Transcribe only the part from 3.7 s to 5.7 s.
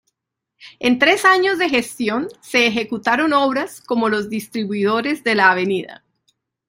como los distribuidores de la Av.